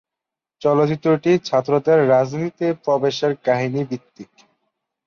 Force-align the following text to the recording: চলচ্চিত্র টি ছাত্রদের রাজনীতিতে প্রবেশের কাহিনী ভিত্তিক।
চলচ্চিত্র 0.61 1.07
টি 1.23 1.31
ছাত্রদের 1.47 1.97
রাজনীতিতে 2.09 2.67
প্রবেশের 2.85 3.33
কাহিনী 3.45 3.81
ভিত্তিক। 3.89 4.31